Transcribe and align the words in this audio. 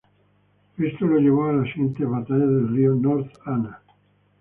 Eso 0.79 1.05
lo 1.05 1.19
llevó 1.19 1.45
a 1.49 1.53
la 1.53 1.63
siguiente 1.71 2.03
batalla 2.05 2.47
del 2.47 2.69
río 2.69 2.95
North 2.95 3.31
Anna. 3.45 3.83